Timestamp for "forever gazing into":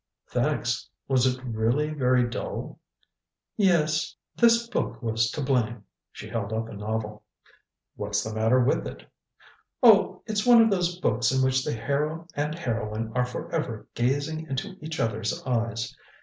13.27-14.75